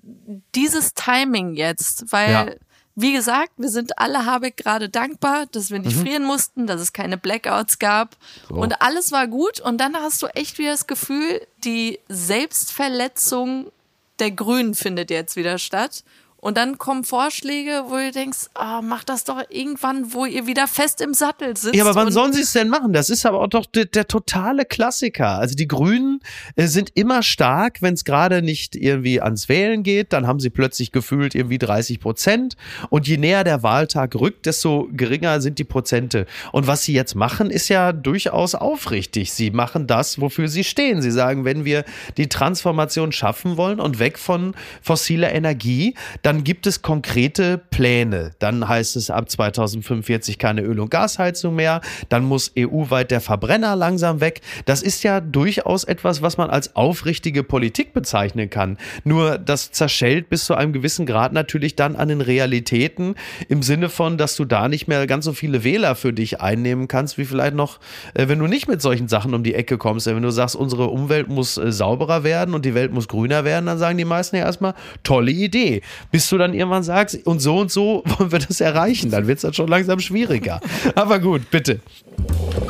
[0.54, 2.06] dieses Timing jetzt?
[2.10, 2.46] Weil, Ja.
[2.94, 5.84] Wie gesagt, wir sind alle Habeck gerade dankbar, dass wir Mhm.
[5.86, 8.16] nicht frieren mussten, dass es keine Blackouts gab
[8.48, 9.60] und alles war gut.
[9.60, 13.70] Und dann hast du echt wieder das Gefühl, die Selbstverletzung
[14.18, 16.04] der Grünen findet jetzt wieder statt.
[16.44, 20.66] Und dann kommen Vorschläge, wo du denkst, ah, mach das doch irgendwann, wo ihr wieder
[20.66, 21.76] fest im Sattel sitzt.
[21.76, 22.92] Ja, aber wann sollen sie es denn machen?
[22.92, 25.38] Das ist aber auch doch der, der totale Klassiker.
[25.38, 26.18] Also die Grünen
[26.56, 30.50] äh, sind immer stark, wenn es gerade nicht irgendwie ans Wählen geht, dann haben sie
[30.50, 32.56] plötzlich gefühlt irgendwie 30 Prozent.
[32.90, 36.26] Und je näher der Wahltag rückt, desto geringer sind die Prozente.
[36.50, 39.32] Und was sie jetzt machen, ist ja durchaus aufrichtig.
[39.32, 41.02] Sie machen das, wofür sie stehen.
[41.02, 41.84] Sie sagen, wenn wir
[42.16, 48.32] die Transformation schaffen wollen und weg von fossiler Energie, dann gibt es konkrete Pläne.
[48.38, 51.80] Dann heißt es ab 2045 keine Öl- und Gasheizung mehr.
[52.08, 54.40] Dann muss EU-weit der Verbrenner langsam weg.
[54.64, 58.78] Das ist ja durchaus etwas, was man als aufrichtige Politik bezeichnen kann.
[59.04, 63.14] Nur das zerschellt bis zu einem gewissen Grad natürlich dann an den Realitäten
[63.48, 66.88] im Sinne von, dass du da nicht mehr ganz so viele Wähler für dich einnehmen
[66.88, 67.78] kannst, wie vielleicht noch,
[68.14, 70.06] äh, wenn du nicht mit solchen Sachen um die Ecke kommst.
[70.06, 73.66] Wenn du sagst, unsere Umwelt muss äh, sauberer werden und die Welt muss grüner werden,
[73.66, 75.82] dann sagen die meisten ja erstmal, tolle Idee.
[76.10, 79.10] Bis du dann irgendwann sagst, und so und so wollen wir das erreichen.
[79.10, 80.60] Dann wird es dann schon langsam schwieriger.
[80.94, 81.80] Aber gut, bitte.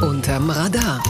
[0.00, 1.02] Unterm Radar.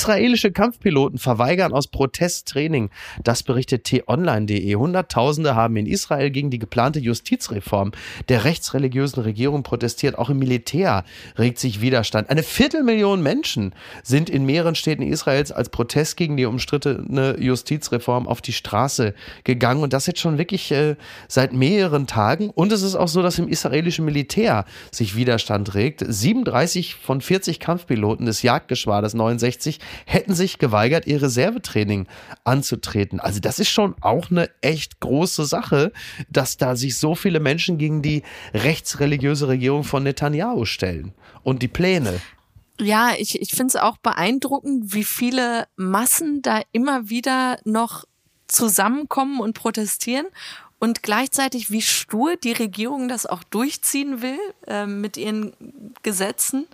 [0.00, 2.88] Israelische Kampfpiloten verweigern aus Protest Training.
[3.22, 4.74] Das berichtet t-online.de.
[4.74, 7.92] Hunderttausende haben in Israel gegen die geplante Justizreform
[8.30, 10.16] der rechtsreligiösen Regierung protestiert.
[10.16, 11.04] Auch im Militär
[11.36, 12.30] regt sich Widerstand.
[12.30, 18.40] Eine Viertelmillion Menschen sind in mehreren Städten Israels als Protest gegen die umstrittene Justizreform auf
[18.40, 19.12] die Straße
[19.44, 19.82] gegangen.
[19.82, 20.96] Und das jetzt schon wirklich äh,
[21.28, 22.48] seit mehreren Tagen.
[22.48, 26.02] Und es ist auch so, dass im israelischen Militär sich Widerstand regt.
[26.08, 32.06] 37 von 40 Kampfpiloten des Jagdgeschwaders 69 hätten sich geweigert, ihr Reservetraining
[32.44, 33.20] anzutreten.
[33.20, 35.92] Also das ist schon auch eine echt große Sache,
[36.28, 38.22] dass da sich so viele Menschen gegen die
[38.54, 42.20] rechtsreligiöse Regierung von Netanyahu stellen und die Pläne.
[42.80, 48.04] Ja, ich, ich finde es auch beeindruckend, wie viele Massen da immer wieder noch
[48.46, 50.26] zusammenkommen und protestieren
[50.78, 55.52] und gleichzeitig wie stur die Regierung das auch durchziehen will äh, mit ihren
[56.02, 56.66] Gesetzen.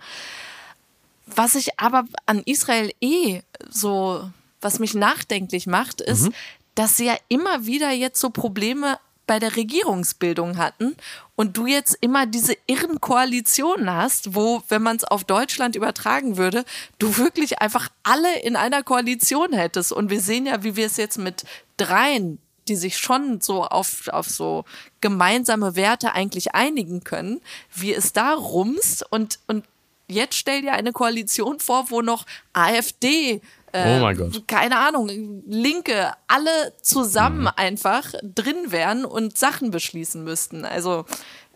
[1.27, 4.29] Was ich aber an Israel eh so,
[4.61, 6.29] was mich nachdenklich macht, ist,
[6.75, 10.95] dass sie ja immer wieder jetzt so Probleme bei der Regierungsbildung hatten
[11.35, 16.37] und du jetzt immer diese irren Koalitionen hast, wo, wenn man es auf Deutschland übertragen
[16.37, 16.63] würde,
[16.97, 19.91] du wirklich einfach alle in einer Koalition hättest.
[19.91, 21.43] Und wir sehen ja, wie wir es jetzt mit
[21.75, 24.63] dreien, die sich schon so auf, auf so
[25.01, 27.41] gemeinsame Werte eigentlich einigen können,
[27.75, 29.65] wie es da rumst und, und
[30.09, 33.41] jetzt stell dir eine Koalition vor, wo noch AfD,
[33.71, 34.47] äh, Oh mein Gott.
[34.47, 35.09] keine Ahnung,
[35.47, 37.49] Linke, alle zusammen Mhm.
[37.55, 40.65] einfach drin wären und Sachen beschließen müssten.
[40.65, 41.05] Also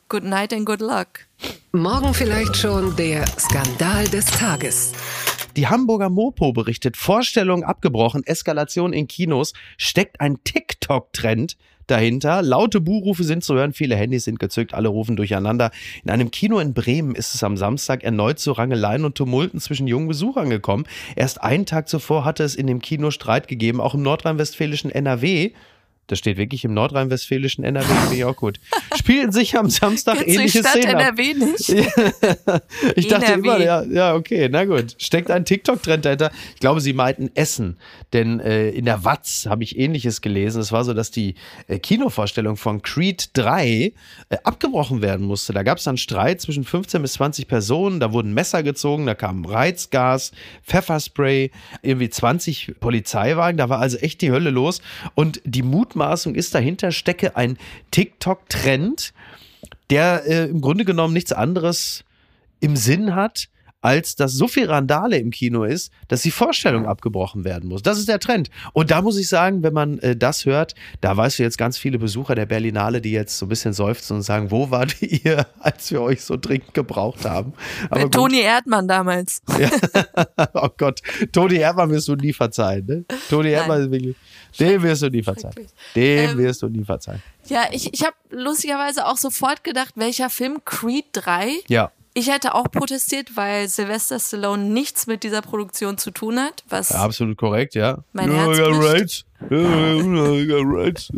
[0.09, 1.07] good night and good luck.
[1.71, 4.91] Morgen vielleicht schon der Skandal des Tages.
[5.57, 12.41] Die Hamburger Mopo berichtet, Vorstellung abgebrochen, Eskalation in Kinos, steckt ein TikTok-Trend dahinter.
[12.41, 15.71] Laute Buhrufe sind zu hören, viele Handys sind gezückt, alle rufen durcheinander.
[16.03, 19.87] In einem Kino in Bremen ist es am Samstag erneut zu Rangeleien und Tumulten zwischen
[19.87, 20.85] jungen Besuchern gekommen.
[21.17, 25.51] Erst einen Tag zuvor hatte es in dem Kino Streit gegeben, auch im nordrhein-westfälischen NRW
[26.07, 28.59] Das steht wirklich im nordrhein-westfälischen NRW, finde ich auch gut.
[28.97, 30.95] Spielen sich am Samstag die ähnliche Stadt Szenen.
[30.95, 31.01] ab.
[31.01, 31.69] NRW nicht?
[32.95, 33.47] Ich dachte NRW.
[33.47, 34.95] immer, ja, ja, okay, na gut.
[34.97, 36.31] Steckt ein TikTok-Trend dahinter.
[36.53, 37.77] Ich glaube, sie meinten Essen.
[38.13, 40.61] Denn äh, in der Watz habe ich ähnliches gelesen.
[40.61, 41.35] Es war so, dass die
[41.67, 43.93] äh, Kinovorstellung von Creed 3 äh,
[44.43, 45.53] abgebrochen werden musste.
[45.53, 47.99] Da gab es dann Streit zwischen 15 bis 20 Personen.
[47.99, 50.31] Da wurden Messer gezogen, da kam Reizgas,
[50.63, 53.57] Pfefferspray, irgendwie 20 Polizeiwagen.
[53.57, 54.81] Da war also echt die Hölle los.
[55.15, 57.57] Und die Mutmaßung ist, dahinter stecke ein
[57.91, 59.13] TikTok-Trend,
[59.89, 62.03] der äh, im Grunde genommen nichts anderes
[62.59, 63.49] im Sinn hat,
[63.81, 67.81] als dass so viel Randale im Kino ist, dass die Vorstellung abgebrochen werden muss.
[67.81, 68.49] Das ist der Trend.
[68.73, 71.77] Und da muss ich sagen, wenn man äh, das hört, da weißt du jetzt ganz
[71.77, 75.45] viele Besucher der Berlinale, die jetzt so ein bisschen seufzen und sagen, wo wart ihr,
[75.59, 77.53] als wir euch so dringend gebraucht haben?
[77.89, 78.13] Aber gut.
[78.13, 79.41] Toni Erdmann damals.
[80.53, 83.05] oh Gott, Toni Erdmann wirst du nie verzeihen, ne?
[83.29, 84.15] Toni Erdmann ist wirklich,
[84.59, 85.55] dem wirst du nie verzeihen.
[85.95, 87.21] Dem Ähm, wirst du nie verzeihen.
[87.47, 91.51] Ja, ich, ich habe lustigerweise auch sofort gedacht, welcher Film Creed 3.
[91.67, 91.91] Ja.
[92.13, 96.89] Ich hätte auch protestiert, weil Sylvester Stallone nichts mit dieser Produktion zu tun hat, was
[96.89, 97.99] Ja, absolut korrekt, ja.
[98.11, 99.25] Mein ja, Herz ja, right.
[99.49, 101.09] Ja, right.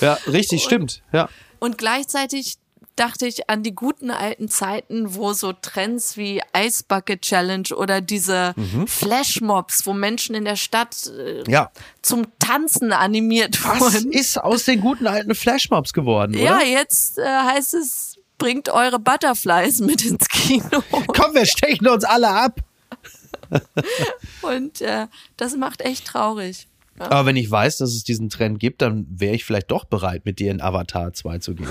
[0.00, 1.02] ja, richtig, stimmt.
[1.12, 1.28] Ja.
[1.60, 2.56] Und gleichzeitig
[2.96, 8.00] dachte ich an die guten alten Zeiten, wo so Trends wie Ice Bucket Challenge oder
[8.00, 8.86] diese Mhm.
[8.88, 11.70] Flashmobs, wo Menschen in der Stadt äh, ja.
[12.02, 14.12] zum Tanzen animiert Was wurden.
[14.12, 16.44] ist aus den guten alten Flashmobs geworden, oder?
[16.44, 20.82] Ja, jetzt äh, heißt es, bringt eure Butterflies mit ins Kino.
[21.06, 22.60] Komm, wir stechen uns alle ab.
[24.42, 26.66] Und äh, das macht echt traurig.
[26.98, 30.26] Aber wenn ich weiß, dass es diesen Trend gibt, dann wäre ich vielleicht doch bereit,
[30.26, 31.68] mit dir in Avatar 2 zu gehen.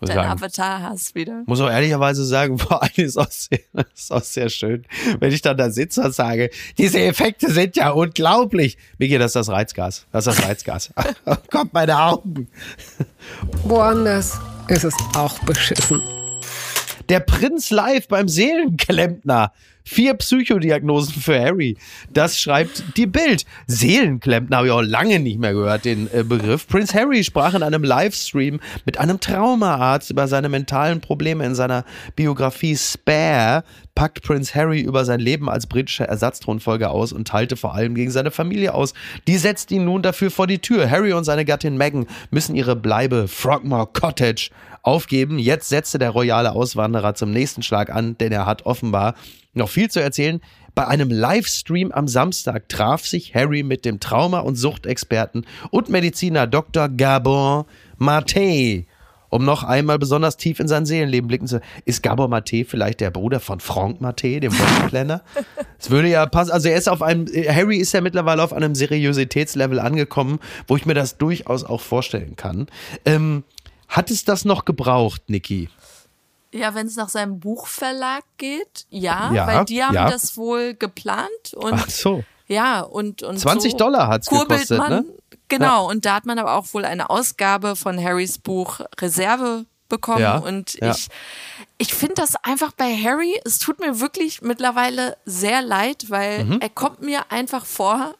[0.00, 0.30] Dein sagen.
[0.30, 1.42] Avatar hast wieder.
[1.46, 3.60] Muss auch ehrlicherweise sagen, vor allem ist auch, sehr,
[3.94, 4.84] ist auch sehr schön,
[5.20, 8.78] wenn ich dann da sitze und sage, diese Effekte sind ja unglaublich.
[8.98, 10.06] Miki, das ist das Reizgas.
[10.12, 10.92] Das ist das Reizgas.
[11.50, 12.48] Gott, meine Augen.
[13.64, 16.02] Woanders ist es auch beschissen.
[17.08, 19.52] Der Prinz live beim Seelenklempner.
[19.84, 21.76] Vier Psychodiagnosen für Harry.
[22.12, 23.44] Das schreibt die Bild.
[23.66, 26.68] Seelenklempner habe ich auch lange nicht mehr gehört, den äh, Begriff.
[26.68, 31.84] Prinz Harry sprach in einem Livestream mit einem Traumaarzt über seine mentalen Probleme in seiner
[32.14, 33.64] Biografie Spare.
[33.94, 38.10] Packt Prinz Harry über sein Leben als britischer Ersatzthronfolger aus und teilte vor allem gegen
[38.10, 38.94] seine Familie aus.
[39.26, 40.88] Die setzt ihn nun dafür vor die Tür.
[40.88, 44.50] Harry und seine Gattin Meghan müssen ihre Bleibe Frogmore Cottage
[44.82, 45.38] aufgeben.
[45.38, 49.14] Jetzt setzte der royale Auswanderer zum nächsten Schlag an, denn er hat offenbar
[49.54, 50.40] noch viel zu erzählen.
[50.74, 56.46] Bei einem Livestream am Samstag traf sich Harry mit dem Trauma- und Suchtexperten und Mediziner
[56.46, 56.88] Dr.
[56.88, 57.66] Gabor
[57.98, 58.86] Mate,
[59.28, 61.60] um noch einmal besonders tief in sein Seelenleben blicken zu.
[61.84, 65.22] Ist Gabor Mate vielleicht der Bruder von Frank Mate, dem Wedding Planner?
[65.78, 66.52] Es würde ja passen.
[66.52, 70.86] Also er ist auf einem, Harry ist ja mittlerweile auf einem Seriositätslevel angekommen, wo ich
[70.86, 72.68] mir das durchaus auch vorstellen kann.
[73.04, 73.42] Ähm,
[73.92, 75.68] hat es das noch gebraucht, Niki?
[76.54, 80.10] Ja, wenn es nach seinem Buchverlag geht, ja, Ja, weil die haben ja.
[80.10, 82.24] das wohl geplant und Ach so.
[82.46, 85.04] ja und und 20 so Dollar hat's gekostet, man, ne?
[85.48, 90.20] Genau, und da hat man aber auch wohl eine Ausgabe von Harrys Buch Reserve bekommen
[90.22, 90.90] Ja, und ja.
[90.90, 91.08] ich
[91.78, 96.60] ich finde das einfach bei Harry, es tut mir wirklich mittlerweile sehr leid, weil Mhm.
[96.60, 98.14] er kommt mir einfach vor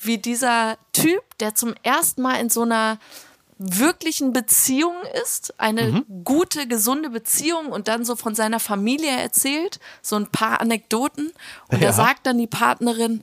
[0.00, 2.98] wie dieser Typ, der zum ersten Mal in so einer
[3.58, 6.24] wirklichen Beziehung ist, eine Mhm.
[6.24, 11.32] gute, gesunde Beziehung und dann so von seiner Familie erzählt, so ein paar Anekdoten.
[11.68, 11.88] Und Ja.
[11.88, 13.22] da sagt dann die Partnerin,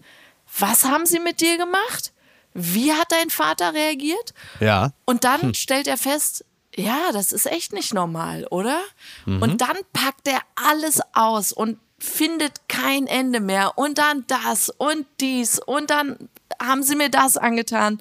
[0.59, 2.13] was haben sie mit dir gemacht?
[2.53, 4.33] Wie hat dein Vater reagiert?
[4.59, 4.91] Ja.
[5.05, 8.79] Und dann stellt er fest, ja, das ist echt nicht normal, oder?
[9.25, 13.77] Und dann packt er alles aus und findet kein Ende mehr.
[13.77, 16.29] Und dann das und dies und dann
[16.61, 17.99] haben sie mir das angetan.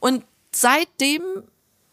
[0.00, 1.22] Und seitdem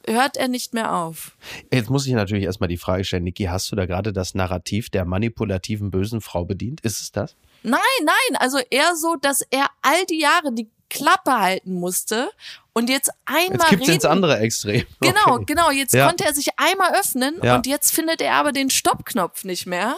[0.08, 1.32] hört er nicht mehr auf.
[1.72, 4.90] Jetzt muss ich natürlich erstmal die Frage stellen, Niki, hast du da gerade das Narrativ
[4.90, 6.82] der manipulativen bösen Frau bedient?
[6.82, 7.36] Ist es das?
[7.64, 12.30] Nein, nein, also eher so, dass er all die Jahre die Klappe halten musste
[12.74, 13.96] und jetzt einmal Jetzt gibt's reden.
[13.96, 14.86] ins andere Extrem.
[15.02, 15.46] Genau, Okay.
[15.48, 15.72] genau.
[15.72, 16.06] Jetzt Ja.
[16.08, 17.56] konnte er sich einmal öffnen Ja.
[17.56, 19.96] und jetzt findet er aber den Stoppknopf nicht mehr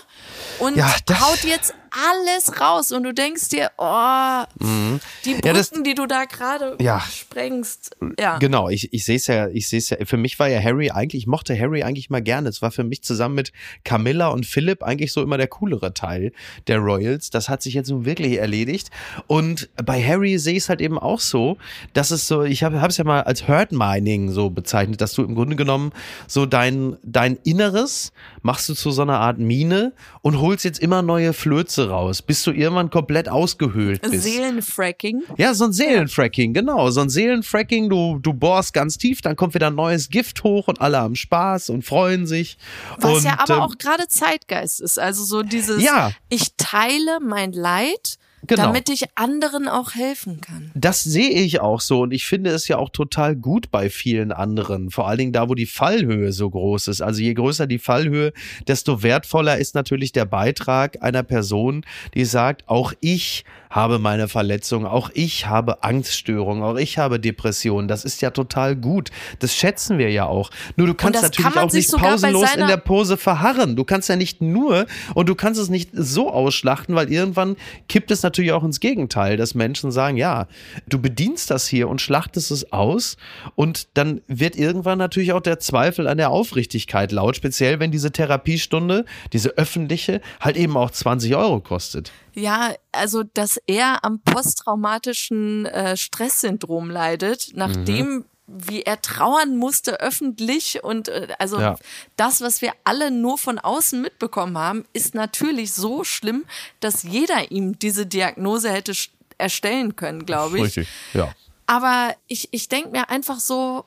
[0.59, 1.73] und Ja, haut jetzt
[2.11, 5.39] alles raus und du denkst dir, oh, die Brücken, Mhm.
[5.45, 6.99] Ja, das- die du da gerade Ja.
[7.01, 7.95] sprengst.
[8.19, 8.37] Ja.
[8.37, 9.97] Genau, ich, ich sehe es ja, ich sehe es ja.
[10.05, 12.49] Für mich war ja Harry eigentlich, ich mochte Harry eigentlich mal gerne.
[12.49, 13.51] Es war für mich zusammen mit
[13.83, 16.31] Camilla und Philipp eigentlich so immer der coolere Teil
[16.67, 17.29] der Royals.
[17.29, 18.89] Das hat sich jetzt nun wirklich erledigt.
[19.27, 21.57] Und bei Harry sehe ich es halt eben auch so,
[21.93, 25.23] dass es so, ich habe es ja mal als Herd Mining so bezeichnet, dass du
[25.23, 25.91] im Grunde genommen
[26.27, 28.11] so dein, dein Inneres
[28.45, 32.43] machst du zu so einer Art Mine und holst jetzt immer neue Flöze raus, bis
[32.43, 34.21] du irgendwann komplett ausgehöhlt bist.
[34.21, 35.23] Seelenfracking.
[35.37, 36.91] Ja, so ein Seelenfracking, genau.
[36.91, 40.79] So ein Seelenfracking, du, du bohrst ganz tief, dann kommt wieder neues Gift hoch und
[40.79, 42.59] alle haben Spaß und freuen sich.
[42.99, 44.99] Was und, ja aber ähm, auch gerade Zeitgeist ist.
[44.99, 46.11] Also so dieses, Ja.
[46.29, 48.63] ich teile mein Leid, Genau.
[48.63, 50.71] damit ich anderen auch helfen kann.
[50.75, 54.31] Das sehe ich auch so und ich finde es ja auch total gut bei vielen
[54.31, 54.89] anderen.
[54.89, 57.01] Vor allen Dingen da, wo die Fallhöhe so groß ist.
[57.01, 58.33] Also je größer die Fallhöhe,
[58.67, 64.85] desto wertvoller ist natürlich der Beitrag einer Person, die sagt, auch ich habe meine Verletzung,
[64.85, 67.89] auch ich habe Angststörungen, auch ich habe Depressionen.
[67.89, 69.09] Das ist ja total gut.
[69.39, 70.49] Das schätzen wir ja auch.
[70.77, 73.75] Nur du kannst natürlich kann auch nicht pausenlos in der Pose verharren.
[73.75, 77.57] Du kannst ja nicht nur und du kannst es nicht so ausschlachten, weil irgendwann
[77.89, 80.47] kippt es natürlich auch ins Gegenteil, dass Menschen sagen, ja,
[80.87, 83.17] du bedienst das hier und schlachtest es aus
[83.55, 88.11] und dann wird irgendwann natürlich auch der Zweifel an der Aufrichtigkeit laut, speziell wenn diese
[88.11, 92.13] Therapiestunde, diese öffentliche, halt eben auch 20 Euro kostet.
[92.35, 100.83] Ja, also dass er am posttraumatischen äh, Stresssyndrom leidet, nachdem wie er trauern musste öffentlich
[100.83, 101.75] und äh, also Ja.
[102.15, 106.45] das, was wir alle nur von außen mitbekommen haben, ist natürlich so schlimm,
[106.79, 108.93] dass jeder ihm diese Diagnose hätte
[109.37, 110.87] erstellen können, glaube ich.
[111.13, 111.33] ja.
[111.67, 113.85] Aber ich, ich denke mir einfach so,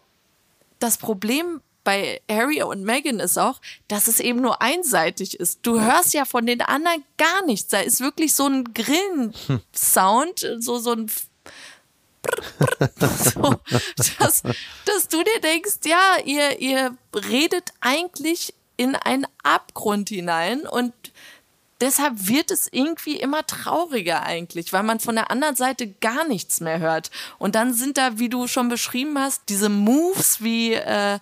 [0.81, 5.61] das Problem bei Harry und Meghan ist auch, dass es eben nur einseitig ist.
[5.63, 7.69] Du hörst ja von den anderen gar nichts.
[7.69, 11.11] Da ist wirklich so ein Grillensound, so, so ein
[12.99, 13.55] so,
[14.19, 14.43] dass,
[14.85, 20.93] dass du dir denkst, ja, ihr, ihr redet eigentlich in einen Abgrund hinein und
[21.81, 26.61] deshalb wird es irgendwie immer trauriger eigentlich, weil man von der anderen Seite gar nichts
[26.61, 27.11] mehr hört.
[27.39, 31.19] Und dann sind da, wie du schon beschrieben hast, diese Moves wie äh,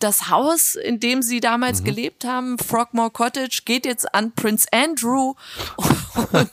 [0.00, 5.34] das Haus, in dem sie damals gelebt haben, Frogmore Cottage, geht jetzt an Prince Andrew.
[6.32, 6.50] Und,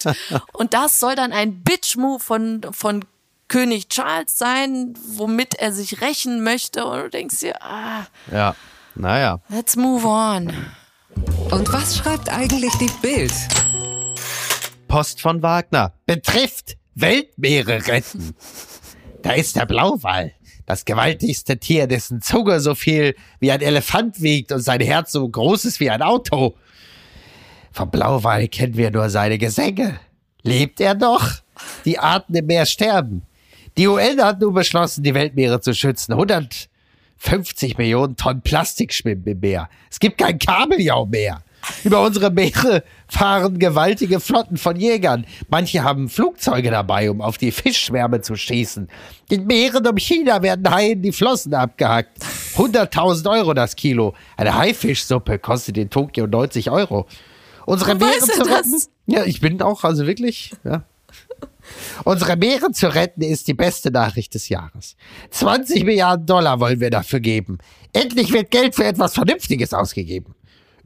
[0.53, 3.03] und das soll dann ein Bitch-Move von, von
[3.47, 6.85] König Charles sein, womit er sich rächen möchte.
[6.85, 8.55] Und du denkst dir, ah, Ja.
[8.95, 9.39] Naja.
[9.49, 10.53] let's move on.
[11.51, 13.33] Und was schreibt eigentlich die Bild?
[14.87, 15.93] Post von Wagner.
[16.05, 18.35] betrifft Weltmeere retten.
[19.21, 20.33] Da ist der Blauwal,
[20.67, 25.27] das gewaltigste Tier, dessen Zunge so viel wie ein Elefant wiegt und sein Herz so
[25.27, 26.55] groß ist wie ein Auto.
[27.71, 29.99] Vom Blauwal kennen wir nur seine Gesänge.
[30.43, 31.31] Lebt er noch?
[31.85, 33.23] Die Arten im Meer sterben.
[33.77, 36.11] Die UN hat nun beschlossen, die Weltmeere zu schützen.
[36.11, 39.69] 150 Millionen Tonnen Plastik schwimmen im Meer.
[39.89, 41.43] Es gibt kein Kabeljau mehr.
[41.83, 45.25] Über unsere Meere fahren gewaltige Flotten von Jägern.
[45.49, 48.87] Manche haben Flugzeuge dabei, um auf die Fischschwärme zu schießen.
[49.29, 52.19] In Meeren um China werden Haien die Flossen abgehackt.
[52.55, 54.13] 100.000 Euro das Kilo.
[54.37, 57.05] Eine Haifischsuppe kostet in Tokio 90 Euro.
[57.65, 58.71] Unsere Wo Meere er zu retten?
[58.71, 58.89] das?
[59.07, 60.83] Ja, ich bin auch, also wirklich, ja.
[62.05, 64.95] Unsere Meere zu retten ist die beste Nachricht des Jahres.
[65.31, 67.57] 20 Milliarden Dollar wollen wir dafür geben.
[67.93, 70.33] Endlich wird Geld für etwas Vernünftiges ausgegeben.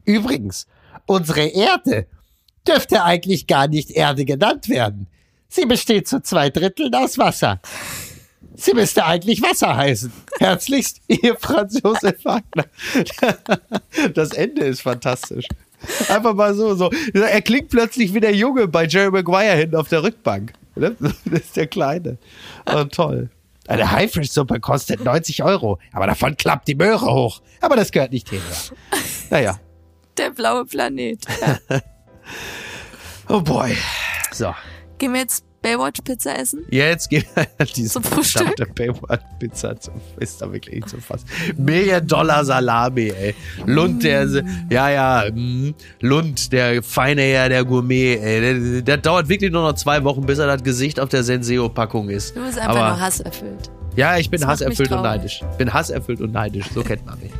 [0.04, 0.66] Übrigens,
[1.06, 2.06] unsere Erde
[2.66, 5.06] dürfte eigentlich gar nicht Erde genannt werden.
[5.48, 7.60] Sie besteht zu zwei Dritteln aus Wasser.
[8.54, 10.12] Sie müsste eigentlich Wasser heißen.
[10.38, 12.64] Herzlichst, Ihr Franz Josef Wagner.
[14.14, 15.46] Das Ende ist fantastisch.
[16.08, 16.90] Einfach mal so, so.
[17.12, 20.52] Er klingt plötzlich wie der Junge bei Jerry Maguire hinten auf der Rückbank.
[20.76, 20.96] Ne?
[21.24, 22.18] Das ist der Kleine.
[22.66, 23.30] Oh, toll.
[23.68, 27.40] Eine Haifischsuppe kostet 90 Euro, aber davon klappt die Möhre hoch.
[27.60, 28.46] Aber das gehört nicht hierher.
[29.30, 29.60] Naja.
[30.18, 31.18] Der blaue Planet.
[33.28, 33.74] Oh boy.
[34.32, 34.52] So.
[34.98, 36.66] Gehen wir jetzt Baywatch-Pizza essen?
[36.70, 37.26] Jetzt geht
[37.76, 38.74] diese Zum Frühstück?
[38.74, 41.26] Baywatch-Pizza zum, ist da wirklich nicht zu fassen.
[41.56, 43.34] Million Dollar Salami, ey.
[43.64, 44.26] Lund, der,
[44.70, 48.40] ja, ja, mm, Lund, der feine Herr, der Gourmet, ey.
[48.40, 52.10] Der, der dauert wirklich nur noch zwei Wochen, bis er das Gesicht auf der Senseo-Packung
[52.10, 52.36] ist.
[52.36, 53.70] Du bist einfach Aber, nur hasserfüllt.
[53.94, 55.42] Ja, ich bin Das hasserfüllt und neidisch.
[55.52, 56.66] Ich bin hasserfüllt und neidisch.
[56.74, 57.30] So kennt man mich.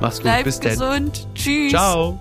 [0.00, 0.72] Mach's gut, Bleib bis dann.
[0.72, 1.26] gesund.
[1.34, 1.70] Tschüss.
[1.72, 2.18] Ciao.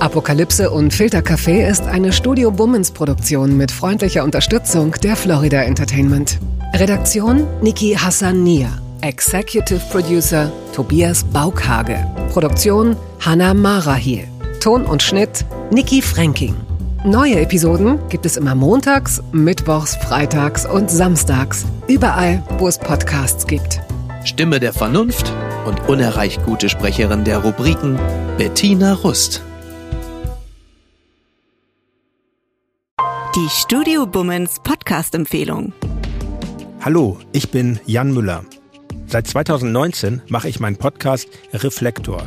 [0.00, 6.38] Apokalypse und Filtercafé ist eine Studio Bummens Produktion mit freundlicher Unterstützung der Florida Entertainment.
[6.74, 8.68] Redaktion Niki Hassania.
[9.02, 12.04] Executive Producer Tobias Baukhage.
[12.32, 14.26] Produktion Hanna Marahiel.
[14.60, 16.54] Ton und Schnitt Niki Fränking.
[17.04, 21.64] Neue Episoden gibt es immer montags, mittwochs, freitags und samstags.
[21.88, 23.80] Überall, wo es Podcasts gibt.
[24.24, 25.32] Stimme der Vernunft
[25.66, 27.98] und unerreicht gute Sprecherin der Rubriken
[28.38, 29.42] Bettina Rust.
[33.34, 35.72] Die Studio Bummens Podcast-Empfehlung.
[36.80, 38.44] Hallo, ich bin Jan Müller.
[39.06, 42.22] Seit 2019 mache ich meinen Podcast Reflektor.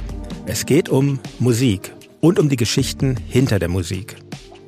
[0.45, 4.17] Es geht um Musik und um die Geschichten hinter der Musik.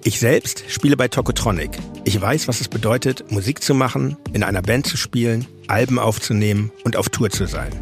[0.08, 1.72] Ich selbst spiele bei Tokotronic.
[2.06, 6.72] Ich weiß, was es bedeutet, Musik zu machen, in einer Band zu spielen, Alben aufzunehmen
[6.86, 7.74] und auf Tour zu sein.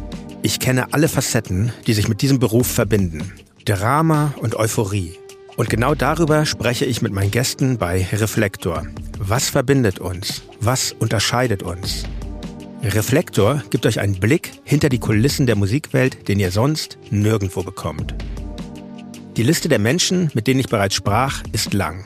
[0.42, 3.32] Ich kenne alle Facetten, die sich mit diesem Beruf verbinden.
[3.64, 5.14] Drama und Euphorie.
[5.56, 8.82] Und genau darüber spreche ich mit meinen Gästen bei Reflektor.
[9.20, 10.42] Was verbindet uns?
[10.58, 12.02] Was unterscheidet uns?
[12.82, 18.16] Reflektor gibt euch einen Blick hinter die Kulissen der Musikwelt, den ihr sonst nirgendwo bekommt.
[19.36, 22.04] Die Liste der Menschen, mit denen ich bereits sprach, ist lang.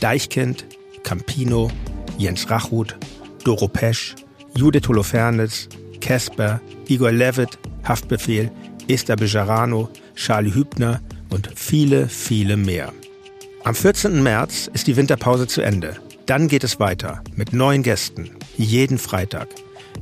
[0.00, 0.64] Deichkind,
[1.02, 1.70] Campino,
[2.18, 2.96] Jens Rachut,
[3.44, 4.14] Doro Pesch,
[4.56, 5.68] Judith Holofernes,
[6.00, 8.50] Casper, Igor Levitt, Haftbefehl,
[8.88, 12.92] Esther Bejarano, Charlie Hübner und viele, viele mehr.
[13.64, 14.22] Am 14.
[14.22, 15.96] März ist die Winterpause zu Ende.
[16.26, 19.48] Dann geht es weiter mit neuen Gästen, jeden Freitag.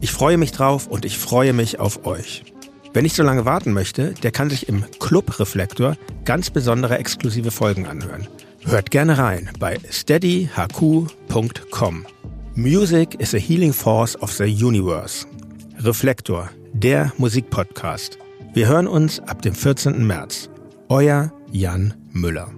[0.00, 2.44] Ich freue mich drauf und ich freue mich auf euch.
[2.92, 7.50] Wer nicht so lange warten möchte, der kann sich im Club Reflektor ganz besondere exklusive
[7.50, 8.28] Folgen anhören.
[8.68, 10.46] Hört gerne rein bei steadyhq.com.
[12.54, 15.26] Music is a healing force of the universe.
[15.78, 18.18] Reflektor, der Musikpodcast.
[18.52, 20.06] Wir hören uns ab dem 14.
[20.06, 20.50] März.
[20.90, 22.50] Euer Jan Müller.